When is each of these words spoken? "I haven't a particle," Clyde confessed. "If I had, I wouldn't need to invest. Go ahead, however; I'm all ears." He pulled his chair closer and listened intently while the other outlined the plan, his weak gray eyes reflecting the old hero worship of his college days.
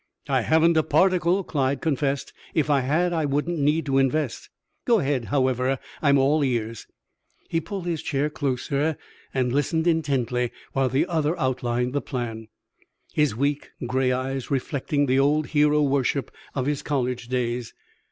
"I 0.27 0.41
haven't 0.41 0.75
a 0.77 0.81
particle," 0.81 1.43
Clyde 1.43 1.79
confessed. 1.79 2.33
"If 2.55 2.71
I 2.71 2.79
had, 2.79 3.13
I 3.13 3.25
wouldn't 3.25 3.59
need 3.59 3.85
to 3.85 3.99
invest. 3.99 4.49
Go 4.83 4.97
ahead, 4.97 5.25
however; 5.25 5.77
I'm 6.01 6.17
all 6.17 6.43
ears." 6.43 6.87
He 7.51 7.61
pulled 7.61 7.85
his 7.85 8.01
chair 8.01 8.27
closer 8.27 8.97
and 9.31 9.53
listened 9.53 9.85
intently 9.85 10.51
while 10.73 10.89
the 10.89 11.05
other 11.05 11.39
outlined 11.39 11.93
the 11.93 12.01
plan, 12.01 12.47
his 13.13 13.35
weak 13.35 13.69
gray 13.85 14.11
eyes 14.11 14.49
reflecting 14.49 15.05
the 15.05 15.19
old 15.19 15.45
hero 15.49 15.83
worship 15.83 16.31
of 16.55 16.65
his 16.65 16.81
college 16.81 17.27
days. 17.27 17.75